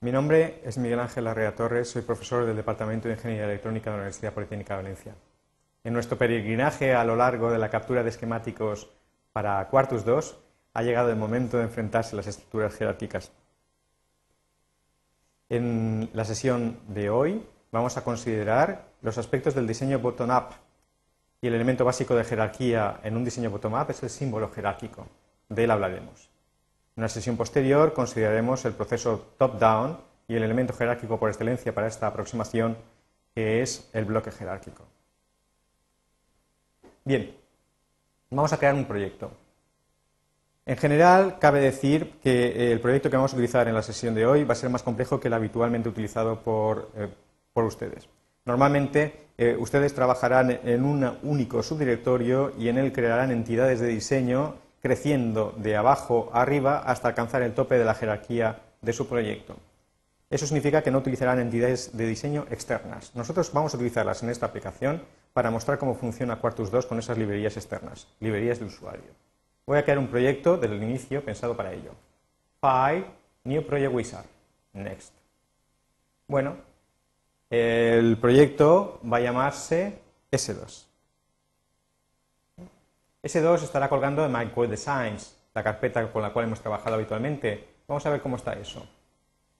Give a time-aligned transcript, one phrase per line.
[0.00, 3.96] Mi nombre es Miguel Ángel Larrea Torres, soy profesor del Departamento de Ingeniería Electrónica de
[3.96, 5.16] la Universidad Politécnica de Valencia.
[5.82, 8.88] En nuestro peregrinaje a lo largo de la captura de esquemáticos
[9.32, 10.38] para Quartus 2,
[10.74, 13.32] ha llegado el momento de enfrentarse a las estructuras jerárquicas.
[15.48, 20.54] En la sesión de hoy vamos a considerar los aspectos del diseño bottom-up
[21.40, 25.08] y el elemento básico de jerarquía en un diseño bottom-up es el símbolo jerárquico.
[25.48, 26.30] De él hablaremos.
[26.98, 31.86] En una sesión posterior consideraremos el proceso top-down y el elemento jerárquico por excelencia para
[31.86, 32.76] esta aproximación,
[33.36, 34.82] que es el bloque jerárquico.
[37.04, 37.36] Bien,
[38.30, 39.30] vamos a crear un proyecto.
[40.66, 44.26] En general, cabe decir que el proyecto que vamos a utilizar en la sesión de
[44.26, 47.08] hoy va a ser más complejo que el habitualmente utilizado por, eh,
[47.54, 48.08] ustedes.
[48.44, 54.56] Normalmente, eh, ustedes trabajarán en un único subdirectorio y en él crearán entidades de diseño
[54.80, 59.56] creciendo de abajo a arriba hasta alcanzar el tope de la jerarquía de su proyecto.
[60.30, 63.14] Eso significa que no utilizarán entidades de diseño externas.
[63.14, 67.16] Nosotros vamos a utilizarlas en esta aplicación para mostrar cómo funciona Quartus 2 con esas
[67.16, 69.10] librerías externas, librerías de usuario.
[69.66, 71.92] Voy a crear un proyecto desde el inicio pensado para ello.
[72.60, 73.06] File,
[73.44, 74.26] New Project Wizard.
[74.74, 75.12] Next.
[76.26, 76.56] Bueno,
[77.48, 79.98] el proyecto va a llamarse
[80.30, 80.87] S2.
[83.22, 87.68] S2 estará colgando en MyCode Designs, la carpeta con la cual hemos trabajado habitualmente.
[87.88, 88.86] Vamos a ver cómo está eso.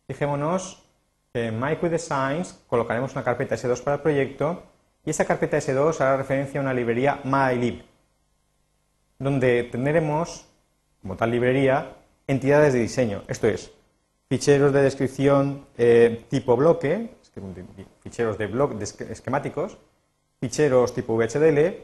[0.06, 0.84] Fijémonos
[1.32, 4.62] que en MyCode Designs colocaremos una carpeta S2 para el proyecto
[5.04, 7.82] y esa carpeta S2 hará referencia a una librería mylib,
[9.18, 10.46] donde tendremos,
[11.02, 13.72] como tal librería, entidades de diseño, esto es,
[14.28, 17.10] ficheros de descripción eh, tipo bloque,
[18.00, 19.78] ficheros de, bloque, esquemáticos,
[20.40, 21.74] ficheros tipo VHDL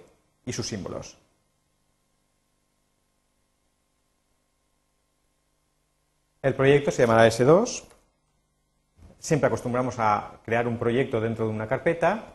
[0.46, 1.18] y sus símbolos.
[6.44, 7.84] El proyecto se llamará S2.
[9.18, 12.34] Siempre acostumbramos a crear un proyecto dentro de una carpeta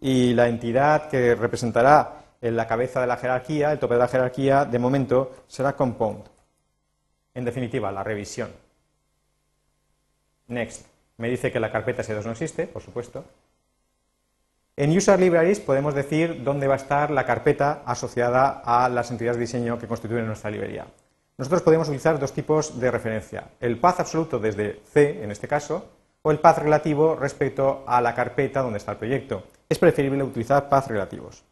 [0.00, 4.06] y la entidad que representará en la cabeza de la jerarquía, el tope de la
[4.06, 6.22] jerarquía, de momento será compound.
[7.34, 8.52] En definitiva, la revisión.
[10.46, 10.86] Next.
[11.16, 13.24] Me dice que la carpeta S2 no existe, por supuesto.
[14.76, 19.36] En User Libraries podemos decir dónde va a estar la carpeta asociada a las entidades
[19.36, 20.86] de diseño que constituyen nuestra librería.
[21.38, 25.88] Nosotros podemos utilizar dos tipos de referencia, el path absoluto desde C, en este caso,
[26.22, 29.44] o el path relativo respecto a la carpeta donde está el proyecto.
[29.68, 31.44] Es preferible utilizar path relativos.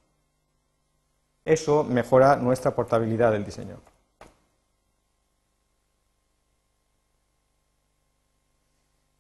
[1.45, 3.77] Eso mejora nuestra portabilidad del diseño.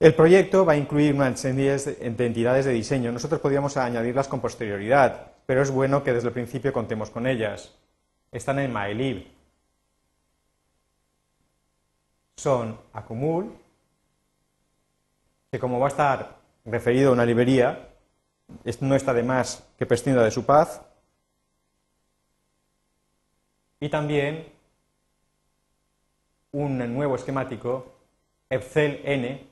[0.00, 3.12] El proyecto va a incluir una de entidades de diseño.
[3.12, 7.72] Nosotros podríamos añadirlas con posterioridad, pero es bueno que desde el principio contemos con ellas.
[8.33, 9.36] Están en MyLib,
[12.37, 13.53] son acumul,
[15.51, 17.89] que como va a estar referido a una librería,
[18.81, 20.83] no está de más que prescinda de su paz,
[23.81, 24.47] y también
[26.53, 27.93] un nuevo esquemático,
[28.49, 29.47] Epcel N,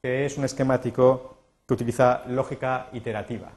[0.00, 3.52] que es un esquemático que utiliza lógica iterativa.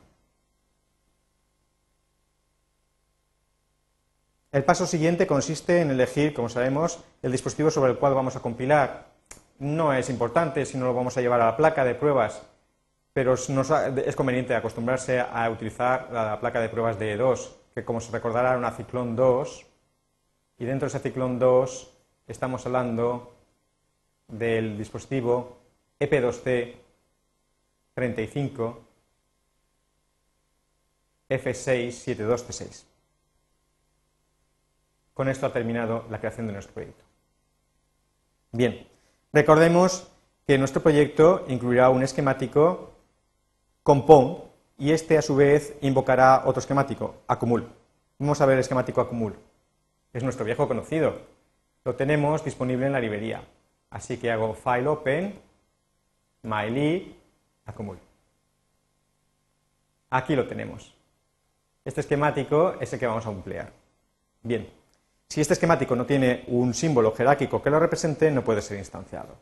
[4.56, 8.42] El paso siguiente consiste en elegir, como sabemos, el dispositivo sobre el cual vamos a
[8.42, 9.08] compilar.
[9.60, 12.42] No es importante si no lo vamos a llevar a la placa de pruebas,
[13.12, 18.14] pero es conveniente acostumbrarse a utilizar la placa de pruebas de E2, que como se
[18.14, 19.66] recordará era una Ciclón 2,
[20.60, 21.92] y dentro de esa Ciclón 2
[22.26, 23.36] estamos hablando
[24.30, 25.58] del dispositivo
[26.00, 26.76] EP2C
[27.94, 28.80] 35
[31.30, 32.95] F672T6.
[35.16, 37.04] Con esto ha terminado la creación de nuestro proyecto.
[38.52, 38.86] Bien,
[39.32, 40.12] recordemos
[40.46, 42.92] que nuestro proyecto incluirá un esquemático
[43.82, 44.40] compound
[44.78, 47.66] y este a su vez invocará otro esquemático, acumul.
[48.20, 49.36] Vamos a ver el esquemático acumul.
[50.12, 51.18] Es nuestro viejo conocido.
[51.86, 53.42] Lo tenemos disponible en la librería.
[53.92, 55.40] Así que hago file open,
[56.44, 57.16] mylib,
[57.66, 57.98] acumul.
[60.10, 60.94] Aquí lo tenemos.
[61.86, 63.72] Este esquemático es el que vamos a emplear.
[64.44, 64.70] Bien,
[65.36, 69.36] si este esquemático no tiene un símbolo jerárquico que lo represente, no puede ser instanciado.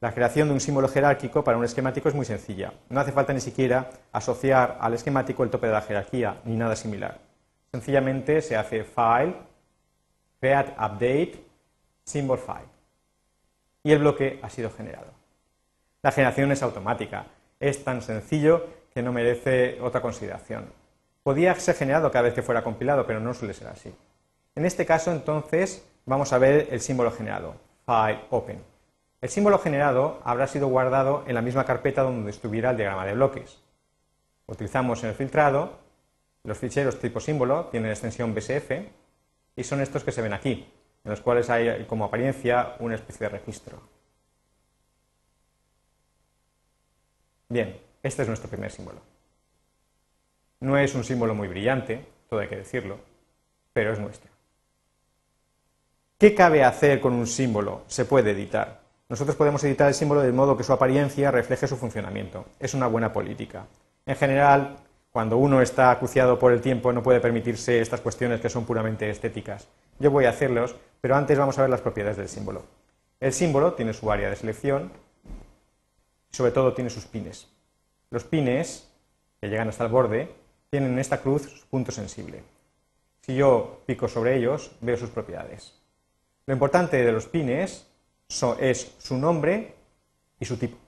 [0.00, 2.72] La creación de un símbolo jerárquico para un esquemático es muy sencilla.
[2.88, 6.74] No hace falta ni siquiera asociar al esquemático el tope de la jerarquía, ni nada
[6.76, 7.18] similar.
[7.70, 9.34] Sencillamente se hace file,
[10.40, 11.44] create update,
[12.04, 12.70] symbol file.
[13.82, 15.12] Y el bloque ha sido generado.
[16.00, 17.26] La generación es automática.
[17.60, 20.72] Es tan sencillo que no merece otra consideración.
[21.22, 23.94] Podía ser generado cada vez que fuera compilado, pero no suele ser así.
[24.58, 27.54] En este caso, entonces, vamos a ver el símbolo generado,
[27.86, 28.60] file open.
[29.20, 33.14] El símbolo generado habrá sido guardado en la misma carpeta donde estuviera el diagrama de
[33.14, 33.60] bloques.
[34.48, 35.78] Utilizamos en el filtrado
[36.42, 38.72] los ficheros tipo símbolo, tienen extensión BSF,
[39.54, 40.68] y son estos que se ven aquí,
[41.04, 43.80] en los cuales hay como apariencia una especie de registro.
[47.48, 48.98] Bien, este es nuestro primer símbolo.
[50.58, 52.98] No es un símbolo muy brillante, todo hay que decirlo,
[53.72, 54.37] pero es nuestro.
[56.18, 57.82] ¿Qué cabe hacer con un símbolo?
[57.86, 58.80] Se puede editar.
[59.08, 62.46] Nosotros podemos editar el símbolo de modo que su apariencia refleje su funcionamiento.
[62.58, 63.66] Es una buena política.
[64.04, 64.78] En general,
[65.12, 69.08] cuando uno está acuciado por el tiempo no puede permitirse estas cuestiones que son puramente
[69.08, 69.68] estéticas.
[70.00, 72.64] Yo voy a hacerlos, pero antes vamos a ver las propiedades del símbolo.
[73.20, 74.90] El símbolo tiene su área de selección
[76.32, 77.46] y sobre todo tiene sus pines.
[78.10, 78.90] Los pines,
[79.40, 80.34] que llegan hasta el borde,
[80.68, 82.42] tienen en esta cruz su punto sensible.
[83.20, 85.77] Si yo pico sobre ellos, veo sus propiedades.
[86.48, 87.86] Lo importante de los pines
[88.58, 89.74] es su nombre
[90.40, 90.78] y su tipo.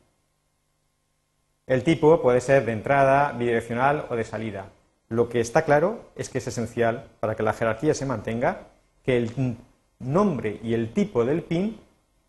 [1.66, 4.70] El tipo puede ser de entrada, bidireccional o de salida.
[5.10, 8.68] Lo que está claro es que es esencial para que la jerarquía se mantenga
[9.04, 9.58] que el
[9.98, 11.78] nombre y el tipo del pin,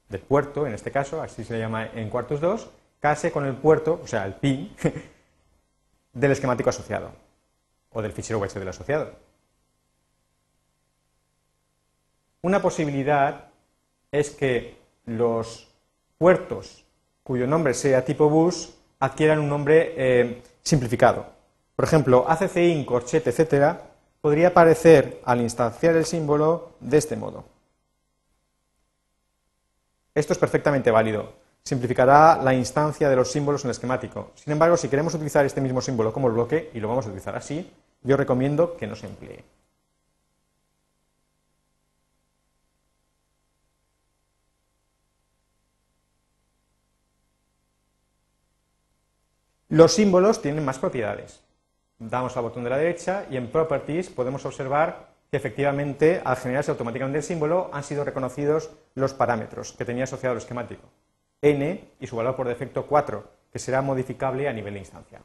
[0.10, 2.69] del puerto en este caso, así se le llama en cuartos 2,
[3.00, 4.75] case con el puerto, o sea, el pin,
[6.12, 7.13] del esquemático asociado
[7.92, 9.31] o del fichero del asociado.
[12.43, 13.49] Una posibilidad
[14.11, 15.67] es que los
[16.17, 16.83] puertos
[17.23, 21.25] cuyo nombre sea tipo bus adquieran un nombre eh, simplificado.
[21.75, 23.81] Por ejemplo, ACCIN, corchete, etcétera,
[24.21, 27.43] podría aparecer al instanciar el símbolo de este modo.
[30.13, 31.33] Esto es perfectamente válido.
[31.63, 34.31] Simplificará la instancia de los símbolos en el esquemático.
[34.35, 37.35] Sin embargo, si queremos utilizar este mismo símbolo como bloque, y lo vamos a utilizar
[37.35, 37.71] así,
[38.03, 39.43] yo recomiendo que no se emplee.
[49.71, 51.39] Los símbolos tienen más propiedades.
[51.97, 56.71] Damos al botón de la derecha y en Properties podemos observar que efectivamente al generarse
[56.71, 60.89] automáticamente el símbolo han sido reconocidos los parámetros que tenía asociado el esquemático.
[61.41, 65.21] n y su valor por defecto 4, que será modificable a nivel de instancia.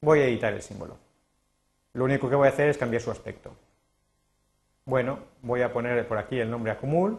[0.00, 0.96] Voy a editar el símbolo.
[1.94, 3.50] Lo único que voy a hacer es cambiar su aspecto.
[4.84, 7.18] Bueno, voy a poner por aquí el nombre acumul.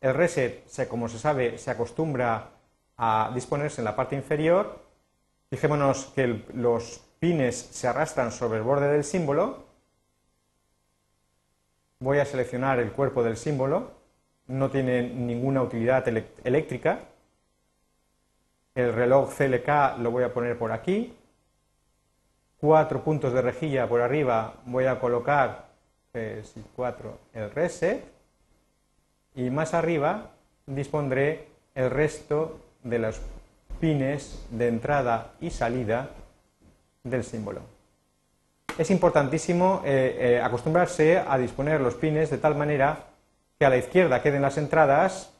[0.00, 2.50] El reset, como se sabe, se acostumbra
[3.02, 4.78] a disponerse en la parte inferior.
[5.48, 9.64] Fijémonos que los pines se arrastran sobre el borde del símbolo.
[12.00, 13.92] Voy a seleccionar el cuerpo del símbolo.
[14.48, 16.06] No tiene ninguna utilidad
[16.44, 17.00] eléctrica.
[18.74, 21.16] El reloj CLK lo voy a poner por aquí.
[22.60, 25.70] Cuatro puntos de rejilla por arriba voy a colocar
[26.76, 28.04] 4 el reset.
[29.34, 30.32] Y más arriba
[30.66, 33.20] dispondré el resto de los
[33.80, 36.10] pines de entrada y salida
[37.02, 37.62] del símbolo.
[38.78, 43.06] Es importantísimo eh, eh, acostumbrarse a disponer los pines de tal manera
[43.58, 45.32] que a la izquierda queden las entradas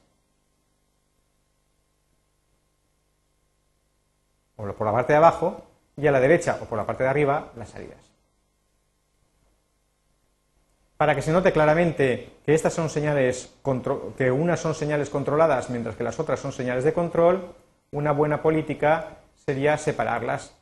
[4.57, 5.65] o por la parte de abajo
[5.97, 8.10] y a la derecha o por la parte de arriba las salidas.
[11.01, 13.55] Para que se note claramente que estas son señales
[14.19, 17.55] que unas son señales controladas mientras que las otras son señales de control,
[17.91, 20.55] una buena política sería separarlas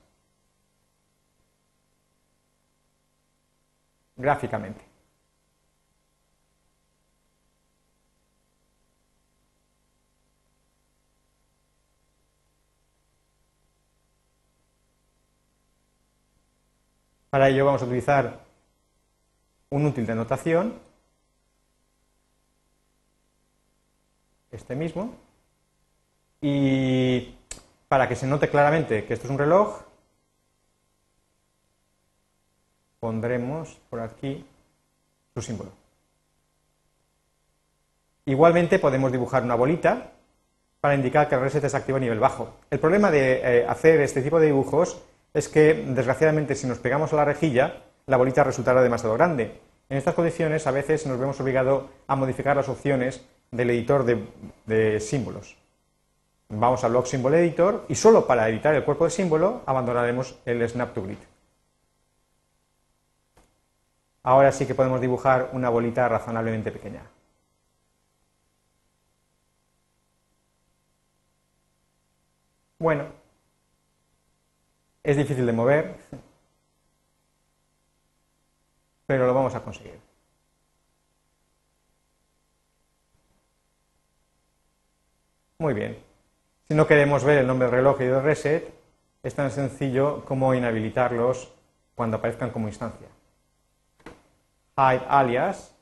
[4.15, 4.85] gráficamente.
[17.29, 18.48] Para ello vamos a utilizar
[19.71, 20.75] un útil de notación,
[24.51, 25.15] este mismo,
[26.41, 27.35] y
[27.89, 29.83] para que se note claramente que esto es un reloj,
[33.01, 34.45] pondremos por aquí
[35.35, 35.71] su símbolo.
[38.25, 40.13] Igualmente podemos dibujar una bolita
[40.81, 42.57] para indicar que el reset es activo a nivel bajo.
[42.71, 45.01] El problema de eh, hacer este tipo de dibujos
[45.33, 49.61] es que, desgraciadamente, si nos pegamos a la rejilla, la bolita resultará demasiado grande.
[49.89, 55.01] En estas condiciones, a veces nos vemos obligados a modificar las opciones del editor de,
[55.01, 55.57] símbolos.
[56.49, 60.67] Vamos al Block Symbol Editor y solo para editar el cuerpo de símbolo abandonaremos el
[60.67, 61.19] Snap to Grid.
[64.23, 67.03] Ahora sí que podemos dibujar una bolita razonablemente pequeña.
[72.79, 73.05] Bueno,
[75.03, 75.97] es difícil de mover,
[79.09, 79.99] pero lo vamos a conseguir.
[85.59, 85.99] Muy bien.
[86.69, 88.71] Si no queremos ver el nombre del reloj y del reset,
[89.23, 91.51] es tan sencillo como inhabilitarlos
[91.95, 93.09] cuando aparezcan como instancia.
[94.77, 95.75] Hide alias.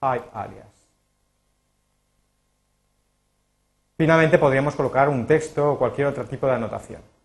[0.00, 0.68] Hide alias.
[3.96, 7.17] Finalmente podríamos colocar un texto o cualquier otro tipo de anotación.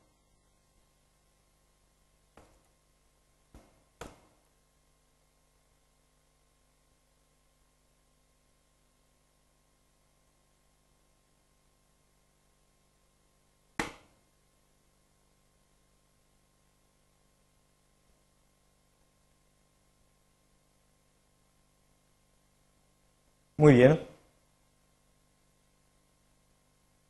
[23.64, 23.98] Muy bien.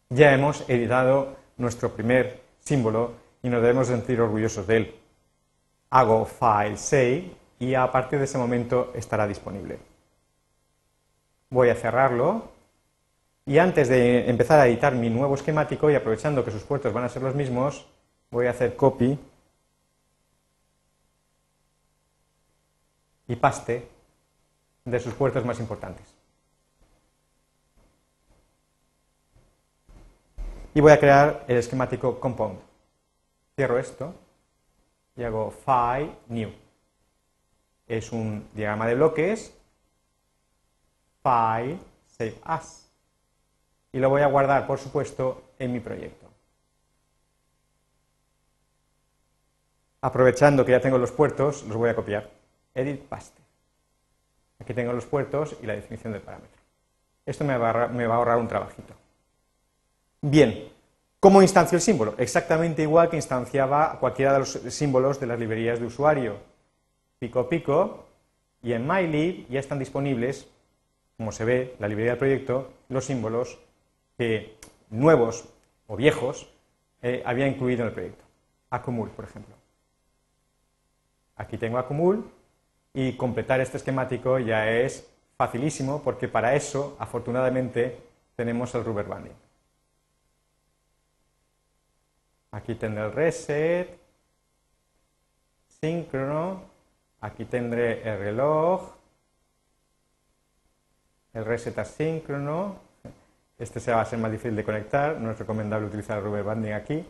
[0.09, 4.95] Ya hemos editado nuestro primer símbolo y nos debemos sentir orgullosos de él.
[5.89, 9.79] Hago File Save y a partir de ese momento estará disponible.
[11.49, 12.51] Voy a cerrarlo
[13.47, 17.05] y antes de empezar a editar mi nuevo esquemático y aprovechando que sus puertos van
[17.05, 17.87] a ser los mismos,
[18.29, 19.17] voy a hacer copy
[23.27, 23.87] y paste
[24.85, 26.22] de sus puertos más importantes.
[30.73, 32.59] Y voy a crear el esquemático compound.
[33.55, 34.13] Cierro esto
[35.15, 36.51] y hago File New.
[37.87, 39.53] Es un diagrama de bloques.
[41.21, 41.77] File
[42.07, 42.91] Save As.
[43.91, 46.27] Y lo voy a guardar, por supuesto, en mi proyecto.
[50.01, 52.29] Aprovechando que ya tengo los puertos, los voy a copiar.
[52.73, 53.39] Edit Paste.
[54.59, 56.61] Aquí tengo los puertos y la definición del parámetro.
[57.25, 59.02] Esto me va a ahorrar un trabajito.
[60.25, 60.69] Bien,
[61.19, 62.15] ¿cómo instancio el símbolo?
[62.17, 66.37] Exactamente igual que instanciaba cualquiera de los símbolos de las librerías de usuario.
[67.19, 68.05] Pico pico
[68.61, 70.47] y en MyLib ya están disponibles,
[71.17, 73.59] como se ve, la librería del proyecto, los símbolos
[74.17, 74.55] que
[74.91, 75.43] nuevos
[75.87, 76.47] o viejos
[77.01, 78.23] eh, había incluido en el proyecto.
[78.69, 79.53] Acumul, por ejemplo.
[81.35, 82.31] Aquí tengo Acumul
[82.93, 87.97] y completar este esquemático ya es facilísimo porque para eso, afortunadamente,
[88.37, 89.43] tenemos el rubber banding.
[92.53, 93.99] Aquí tendré el reset,
[95.81, 96.61] síncrono,
[97.19, 98.93] aquí tendré el reloj,
[101.33, 102.75] el reset asíncrono,
[103.57, 106.43] este se va a ser más difícil de conectar, no es recomendable utilizar el rubber
[106.43, 107.03] banding aquí.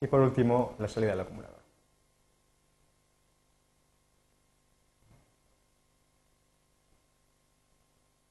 [0.00, 1.58] Y por último, la salida del acumulador.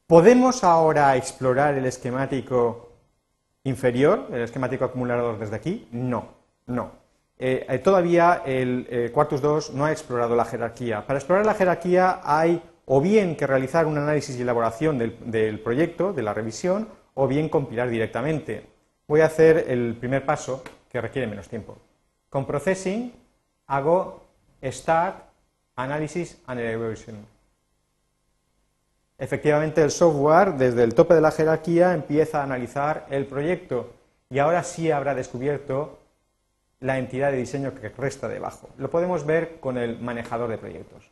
[0.08, 2.87] ¿Podemos ahora explorar el esquemático
[3.68, 5.88] inferior, el esquemático acumulador desde aquí?
[5.92, 6.30] No,
[6.66, 6.92] no.
[7.40, 11.06] Eh, eh, todavía el eh, Quartus 2 no ha explorado la jerarquía.
[11.06, 15.60] Para explorar la jerarquía hay o bien que realizar un análisis y elaboración del, del
[15.60, 18.66] proyecto, de la revisión, o bien compilar directamente.
[19.08, 21.78] Voy a hacer el primer paso, que requiere menos tiempo.
[22.30, 23.14] Con Processing
[23.68, 24.26] hago
[24.64, 25.24] Start,
[25.76, 27.37] Analysis and Evaluation.
[29.20, 33.94] Efectivamente, el software desde el tope de la jerarquía empieza a analizar el proyecto
[34.30, 36.00] y ahora sí habrá descubierto
[36.80, 38.70] la entidad de diseño que resta debajo.
[38.78, 41.10] Lo podemos ver con el manejador de proyectos.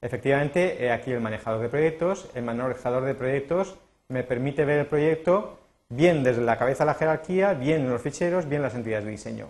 [0.00, 2.30] Efectivamente, aquí el manejador de proyectos.
[2.34, 3.76] El manejador de proyectos
[4.08, 5.58] me permite ver el proyecto
[5.90, 9.04] bien desde la cabeza de la jerarquía, bien en los ficheros, bien en las entidades
[9.04, 9.48] de diseño.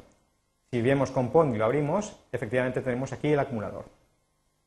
[0.70, 3.84] Si vemos Compound y lo abrimos, efectivamente tenemos aquí el acumulador,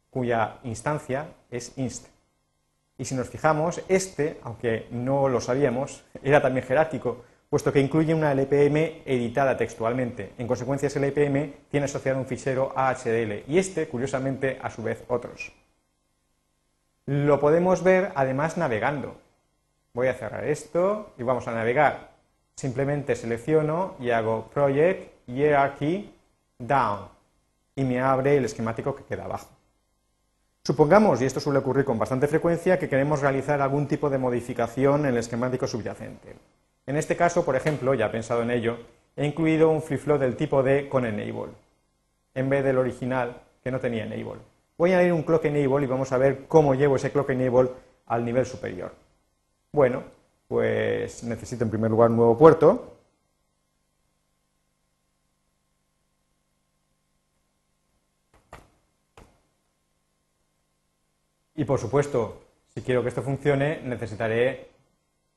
[0.10, 2.08] cuya instancia es inst.
[2.98, 8.14] Y si nos fijamos, este, aunque no lo sabíamos, era también jerárquico, puesto que incluye
[8.14, 10.34] una LPM editada textualmente.
[10.38, 15.04] En consecuencia, ese LPM tiene asociado un fichero AHDL y este, curiosamente, a su vez
[15.08, 15.54] otros.
[17.06, 19.16] Lo podemos ver además navegando.
[19.94, 22.12] Voy a cerrar esto y vamos a navegar.
[22.56, 26.14] Simplemente selecciono y hago Project Hierarchy
[26.58, 27.08] Down
[27.76, 29.57] y me abre el esquemático que queda abajo.
[30.68, 35.06] Supongamos, y esto suele ocurrir con bastante frecuencia, que queremos realizar algún tipo de modificación
[35.06, 36.36] en el esquemático subyacente.
[36.86, 38.78] En este caso, por ejemplo, ya he pensado en ello,
[39.16, 41.54] he incluido un flip-flop del tipo D con enable,
[42.34, 44.42] en vez del original que no tenía enable.
[44.78, 47.70] Voy a añadir un clock enable y vamos a ver cómo llevo ese clock enable
[48.08, 48.92] al nivel superior.
[49.72, 50.04] Bueno,
[50.50, 52.97] pues necesito en primer lugar un nuevo puerto,
[61.58, 64.70] Y por supuesto, si quiero que esto funcione, necesitaré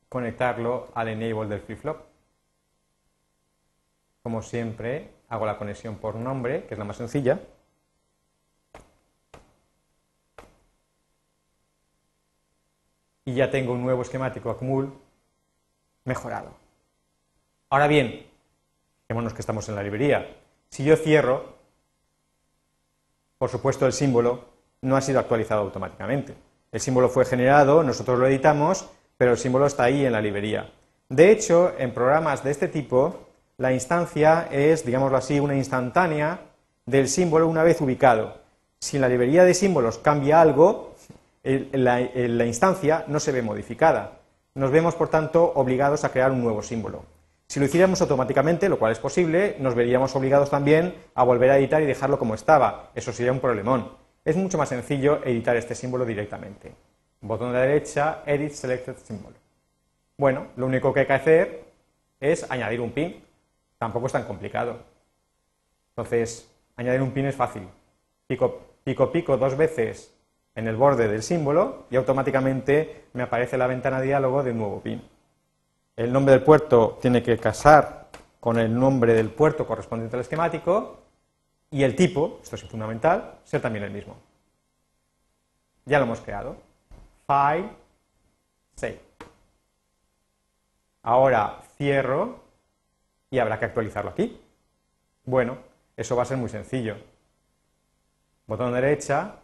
[0.08, 1.96] conectarlo al enable del flip-flop.
[4.22, 7.40] Como siempre, hago la conexión por nombre, que es la más sencilla.
[13.30, 14.92] y ya tengo un nuevo esquemático acumul
[16.04, 16.52] mejorado.
[17.68, 18.26] Ahora bien,
[19.02, 20.36] fijémonos que estamos en la librería.
[20.68, 21.54] Si yo cierro,
[23.38, 24.49] por supuesto el símbolo
[24.82, 26.34] no ha sido actualizado automáticamente.
[26.72, 30.70] El símbolo fue generado, nosotros lo editamos, pero el símbolo está ahí en la librería.
[31.08, 33.26] De hecho, en programas de este tipo,
[33.58, 36.40] la instancia es, digámoslo así, una instantánea
[36.86, 38.38] del símbolo una vez ubicado.
[38.78, 40.94] Si en la librería de símbolos cambia algo,
[41.42, 44.18] la, instancia no se ve modificada.
[44.54, 47.04] Nos vemos, por tanto, obligados a crear un nuevo símbolo.
[47.48, 51.58] Si lo hiciéramos automáticamente, lo cual es posible, nos veríamos obligados también a volver a
[51.58, 52.90] editar y dejarlo como estaba.
[52.94, 53.90] Eso sería un problemón.
[54.24, 56.74] Es mucho más sencillo editar este símbolo directamente.
[57.22, 59.34] Botón de la derecha, Edit Selected Symbol.
[60.18, 61.64] Bueno, lo único que hay que hacer
[62.20, 63.24] es añadir un pin.
[63.78, 64.78] Tampoco es tan complicado.
[65.90, 67.66] Entonces, añadir un pin es fácil.
[68.26, 70.14] Pico, pico, pico dos veces
[70.54, 74.58] en el borde del símbolo y automáticamente me aparece la ventana de diálogo de un
[74.58, 75.02] nuevo pin.
[75.96, 78.08] El nombre del puerto tiene que casar
[78.38, 80.98] con el nombre del puerto correspondiente al esquemático
[81.70, 84.16] y el tipo, esto es fundamental, ser también el mismo.
[85.84, 86.56] Ya lo hemos creado.
[87.26, 87.70] File,
[88.74, 89.00] save.
[91.02, 92.40] Ahora cierro
[93.30, 94.40] y habrá que actualizarlo aquí.
[95.24, 95.58] Bueno,
[95.96, 96.96] eso va a ser muy sencillo.
[98.46, 99.36] Botón derecha,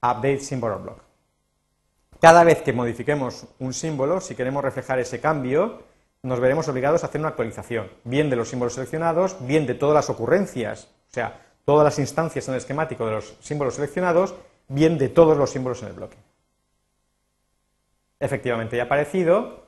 [0.00, 1.02] Update Symbol Block.
[2.20, 5.82] Cada vez que modifiquemos un símbolo, si queremos reflejar ese cambio,
[6.24, 9.94] nos veremos obligados a hacer una actualización, bien de los símbolos seleccionados, bien de todas
[9.94, 14.34] las ocurrencias, o sea, todas las instancias en el esquemático de los símbolos seleccionados,
[14.68, 16.16] bien de todos los símbolos en el bloque.
[18.18, 19.66] Efectivamente ya ha aparecido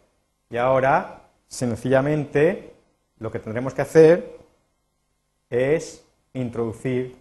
[0.49, 2.73] y ahora sencillamente
[3.19, 4.39] lo que tendremos que hacer
[5.51, 7.17] es introducir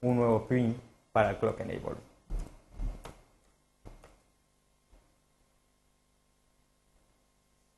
[0.00, 0.76] un nuevo pin
[1.12, 2.11] para el clock enable.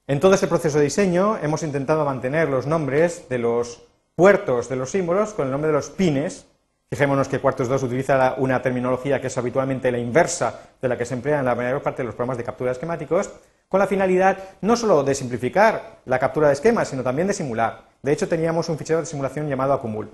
[0.07, 3.81] En todo ese proceso de diseño hemos intentado mantener los nombres de los
[4.15, 6.47] puertos de los símbolos con el nombre de los pines.
[6.91, 11.07] Fijémonos que Quartos 2 utiliza una terminología que es habitualmente la inversa de la que
[11.07, 13.31] se emplea en la mayor parte de los programas de captura de esquemáticos,
[13.67, 17.85] con la finalidad no solo de simplificar la captura de esquemas, sino también de simular.
[18.03, 20.11] De hecho, teníamos un fichero de simulación llamado acumul.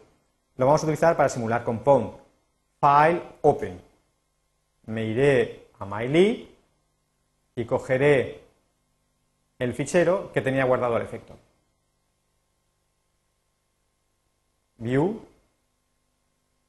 [0.56, 2.12] Lo vamos a utilizar para simular compound.
[2.78, 3.80] File, open.
[4.86, 6.48] Me iré a myLib
[7.56, 8.49] y cogeré
[9.60, 11.38] el fichero que tenía guardado al efecto.
[14.78, 15.22] View,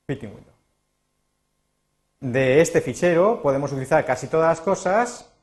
[0.06, 0.54] Fitting Window.
[2.20, 5.34] De este fichero podemos utilizar casi todas las cosas,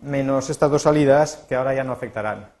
[0.00, 2.52] menos estas dos salidas que ahora ya no afectarán.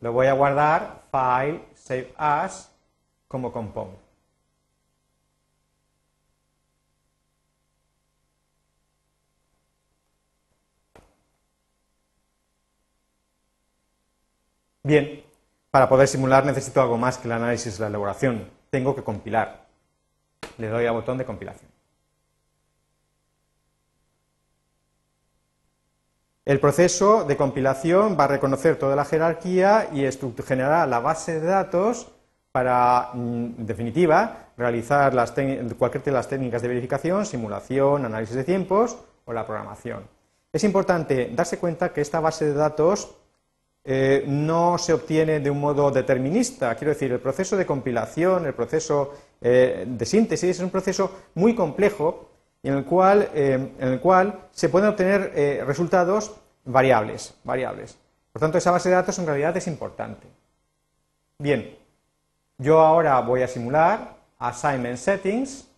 [0.00, 2.72] Lo voy a guardar, File, Save As,
[3.28, 4.05] como compound.
[14.86, 15.20] Bien,
[15.72, 18.48] para poder simular necesito algo más que el análisis y la elaboración.
[18.70, 19.66] Tengo que compilar.
[20.58, 21.68] Le doy al botón de compilación.
[26.44, 30.08] El proceso de compilación va a reconocer toda la jerarquía y
[30.44, 32.12] generará la base de datos
[32.52, 35.12] para, mm, en definitiva, realizar
[35.76, 40.04] cualquier de las técnicas de verificación, simulación, análisis de tiempos o la programación.
[40.52, 43.16] Es importante darse cuenta que esta base de datos
[43.88, 46.74] eh, no se obtiene de un modo determinista.
[46.74, 51.54] Quiero decir, el proceso de compilación, el proceso eh, de síntesis es un proceso muy
[51.54, 52.28] complejo
[52.64, 57.96] en el cual, eh, en el cual se pueden obtener resultados variables, variables.
[58.32, 60.26] Por tanto, esa base de datos en realidad es importante.
[61.38, 61.78] Bien,
[62.58, 65.68] yo ahora voy a simular Assignment Settings,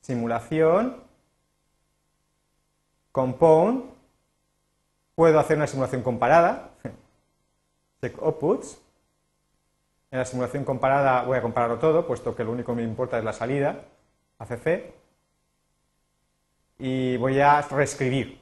[0.00, 0.96] simulación,
[3.12, 3.89] Compound,
[5.20, 6.70] Puedo hacer una simulación comparada,
[8.00, 8.80] check outputs.
[10.10, 13.18] En la simulación comparada voy a compararlo todo, puesto que lo único que me importa
[13.18, 13.84] es la salida,
[14.38, 14.94] ACC.
[16.78, 18.40] Y voy a reescribir.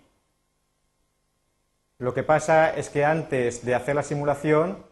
[1.99, 4.85] Lo que pasa es que antes de hacer la simulación,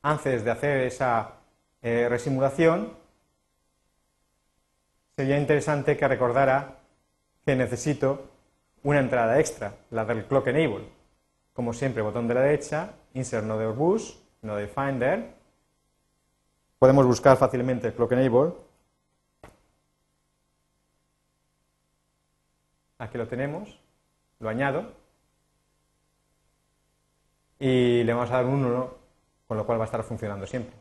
[0.00, 1.32] antes de hacer esa
[1.82, 3.03] eh, resimulación,
[5.16, 6.78] sería interesante que recordara
[7.44, 8.30] que necesito
[8.82, 10.88] una entrada extra, la del Clock Enable.
[11.52, 15.34] Como siempre, botón de la derecha, Insert Node or Bus, Node Finder.
[16.78, 18.52] Podemos buscar fácilmente el Clock Enable.
[22.98, 23.78] Aquí lo tenemos,
[24.40, 25.04] lo añado.
[27.58, 28.94] y le vamos a dar un 1,
[29.46, 30.74] con lo cual va a estar funcionando siempre.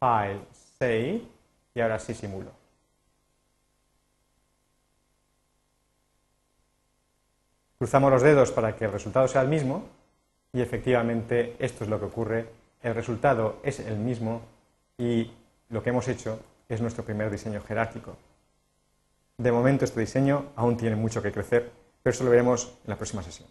[0.00, 0.46] File,
[0.80, 2.52] y ahora sí simulo.
[7.78, 9.88] Cruzamos los dedos para que el resultado sea el mismo
[10.52, 12.48] y efectivamente esto es lo que ocurre.
[12.82, 14.42] El resultado es el mismo
[14.96, 15.32] y
[15.70, 18.16] lo que hemos hecho es nuestro primer diseño jerárquico.
[19.36, 21.70] De momento este diseño aún tiene mucho que crecer,
[22.02, 23.48] pero eso lo veremos en la próxima sesión.